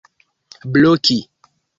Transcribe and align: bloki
bloki 0.71 1.19